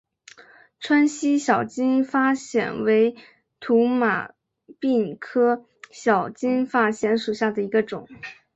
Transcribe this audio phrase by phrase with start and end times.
[0.79, 3.15] 川西小金发藓为
[3.59, 4.31] 土马
[4.79, 8.07] 鬃科小金发藓属下的一个种。